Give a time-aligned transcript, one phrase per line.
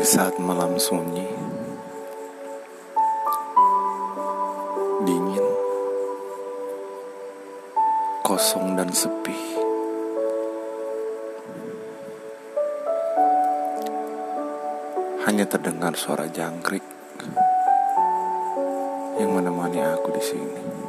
[0.00, 1.28] Di saat malam sunyi,
[5.04, 5.46] dingin,
[8.24, 9.36] kosong dan sepi.
[15.28, 16.80] Hanya terdengar suara jangkrik
[19.20, 20.79] yang menemani aku di sini.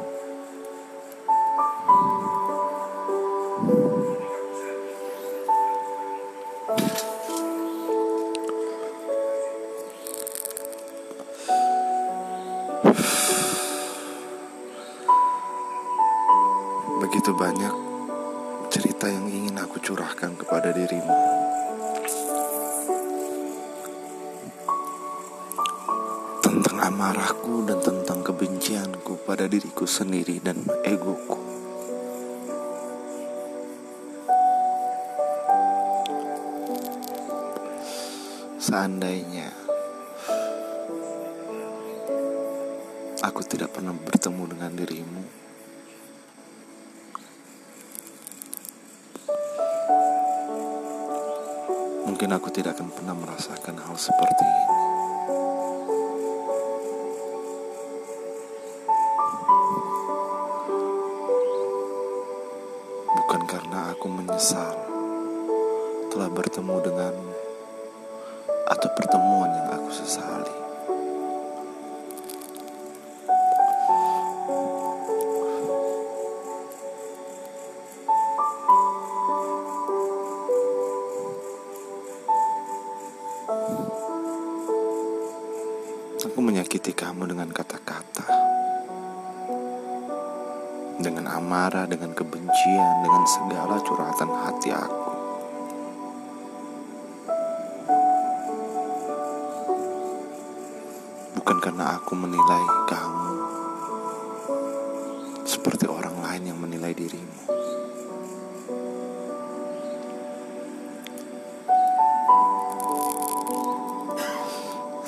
[26.52, 31.40] Tentang amarahku dan tentang kebencianku pada diriku sendiri dan egoku.
[38.60, 39.48] Seandainya
[43.24, 45.22] aku tidak pernah bertemu dengan dirimu,
[52.04, 54.81] mungkin aku tidak akan pernah merasakan hal seperti ini.
[64.22, 64.78] Menyesal
[66.14, 67.34] telah bertemu denganmu
[68.70, 70.61] atau pertemuan yang aku sesali.
[91.32, 95.12] Amarah, dengan kebencian, dengan segala curhatan hati aku.
[101.40, 103.32] Bukan karena aku menilai kamu
[105.48, 107.42] seperti orang lain yang menilai dirimu.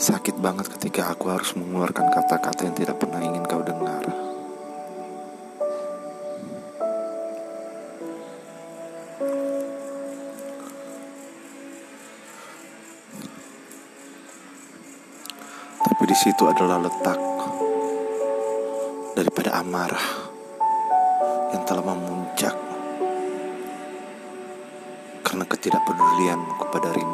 [0.05, 4.14] Sakit banget ketika aku harus mengeluarkan kata-kata yang tidak pernah ingin kau dengar.
[15.95, 17.15] Tapi di situ adalah letak
[19.15, 20.27] daripada amarah
[21.55, 22.51] yang telah memuncak
[25.23, 27.14] karena ketidakpedulianmu kepada rinduku.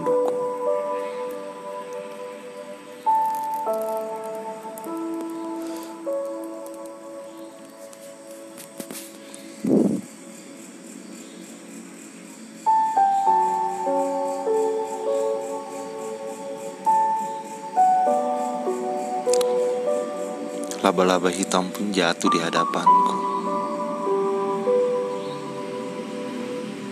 [20.80, 23.16] Laba-laba hitam pun jatuh di hadapanku.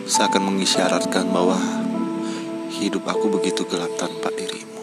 [0.04, 1.56] Seakan mengisyaratkan bahwa
[2.69, 4.76] hidup aku begitu gelap tanpa dirimu.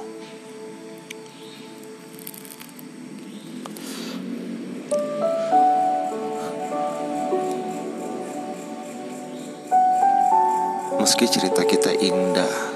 [10.97, 12.74] Meski cerita kita indah,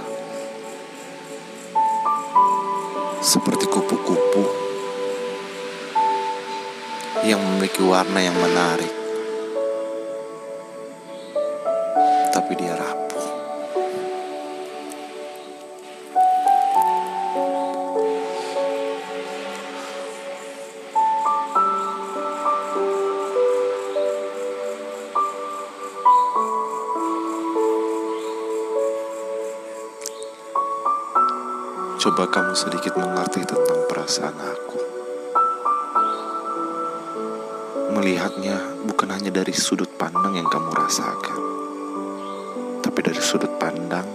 [7.23, 8.93] yang memiliki warna yang menarik.
[12.31, 13.25] Tapi dia rapuh.
[31.99, 34.78] Coba kamu sedikit mengerti tentang perasaan aku
[37.99, 38.55] melihatnya
[38.87, 41.39] bukan hanya dari sudut pandang yang kamu rasakan,
[42.79, 44.07] tapi dari sudut pandang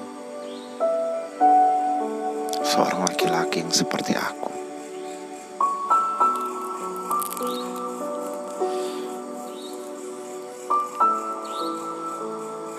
[2.65, 4.49] seorang laki-laki yang seperti aku.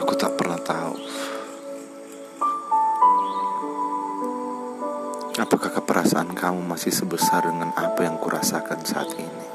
[0.01, 0.97] Aku tak pernah tahu
[5.37, 9.54] apakah keperasaan kamu masih sebesar dengan apa yang kurasakan saat ini.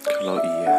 [0.00, 0.76] Kalau iya,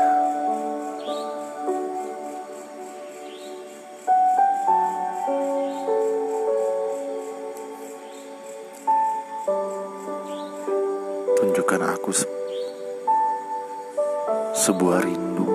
[11.37, 12.29] tunjukkan aku se-
[14.55, 15.50] sebuah rindu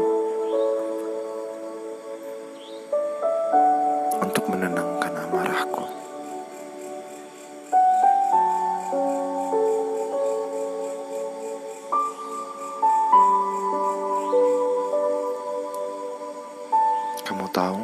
[17.27, 17.83] tahu,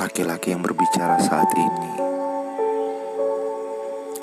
[0.00, 1.92] laki-laki yang berbicara saat ini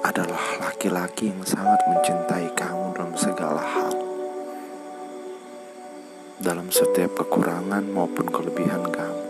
[0.02, 3.94] adalah laki-laki yang sangat mencintai kamu dalam segala hal.
[6.42, 9.24] Dalam setiap kekurangan maupun kelebihan kamu.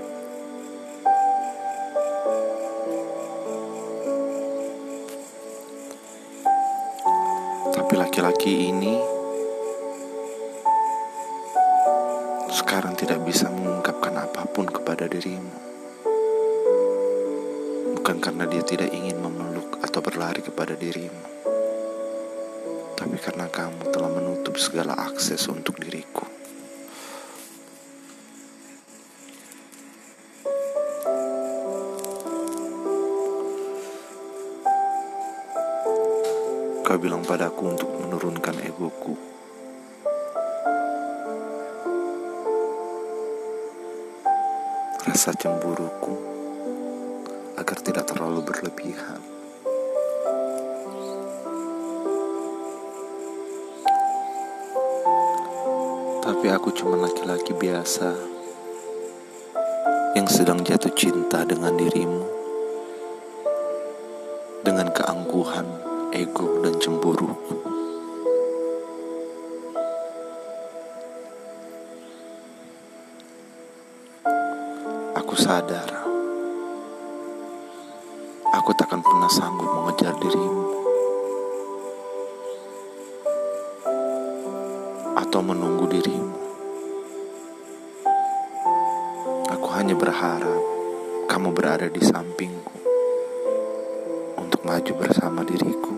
[7.75, 8.88] Tapi laki-laki ini
[13.09, 15.50] tidak bisa mengungkapkan apa pun kepada dirimu.
[17.97, 21.25] Bukan karena dia tidak ingin memeluk atau berlari kepada dirimu,
[22.94, 26.21] tapi karena kamu telah menutup segala akses untuk diriku.
[36.85, 39.38] Kau bilang padaku untuk menurunkan egoku.
[45.09, 46.13] Rasa cemburuku
[47.57, 49.17] agar tidak terlalu berlebihan.
[56.21, 58.13] Tapi aku cuma laki-laki biasa
[60.13, 62.29] yang sedang jatuh cinta dengan dirimu,
[64.61, 65.65] dengan keangkuhan,
[66.13, 67.78] ego, dan cemburuku.
[75.59, 75.91] Sadar.
[78.56, 80.63] Aku takkan pernah sanggup mengejar dirimu.
[85.19, 86.39] Atau menunggu dirimu.
[89.51, 90.61] Aku hanya berharap
[91.27, 92.77] Kamu berada di sampingku
[94.39, 95.94] Untuk maju bersama diriku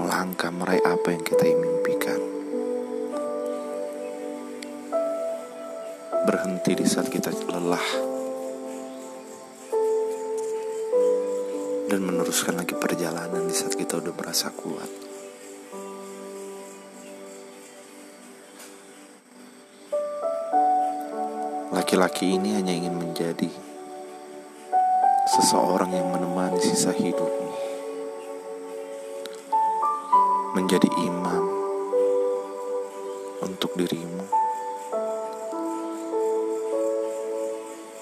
[0.00, 2.20] Melangkah meraih apa yang kita impikan.
[6.26, 8.15] Berhenti di saat kita lelah
[11.96, 14.90] dan meneruskan lagi perjalanan di saat kita udah merasa kuat.
[21.72, 23.48] Laki-laki ini hanya ingin menjadi
[25.40, 27.52] seseorang yang menemani sisa hidupmu,
[30.52, 31.44] menjadi imam
[33.40, 34.20] untuk dirimu,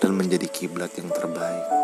[0.02, 1.83] dan menjadi kiblat yang terbaik.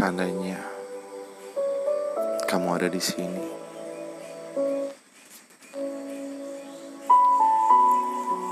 [0.00, 0.56] Seandainya
[2.48, 3.44] kamu ada di sini,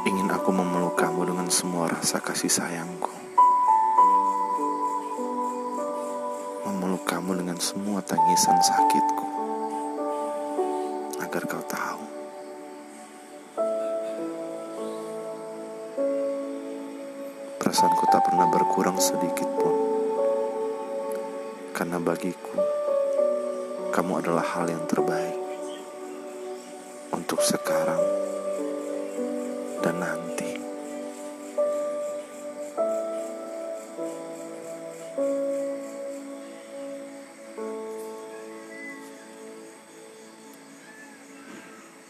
[0.05, 3.09] ingin aku memeluk kamu dengan semua rasa kasih sayangku,
[6.69, 9.27] memeluk kamu dengan semua tangisan sakitku,
[11.25, 12.05] agar kau tahu.
[17.57, 19.78] Perasaanku tak pernah berkurang sedikit pun.
[21.79, 22.59] Karena bagiku,
[23.95, 25.39] kamu adalah hal yang terbaik
[27.15, 28.03] untuk sekarang